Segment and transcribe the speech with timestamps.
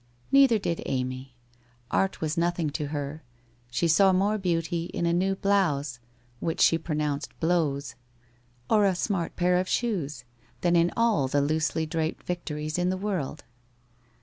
[0.31, 1.35] Neither did Amy.
[1.91, 3.21] Art was nothing to her.
[3.69, 5.99] She saw more beauty in a new blouse—
[6.39, 7.93] which she pronounced blowze—
[8.71, 10.23] or a smart pair of shoes,
[10.61, 13.43] than in all the loosely draped Vic tories in the world.